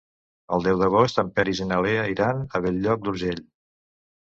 El 0.55 0.63
deu 0.67 0.79
d'agost 0.79 1.21
en 1.23 1.29
Peris 1.35 1.61
i 1.67 1.69
na 1.73 1.79
Lea 1.87 2.07
iran 2.15 2.43
a 2.61 2.65
Bell-lloc 2.67 3.07
d'Urgell. 3.07 3.47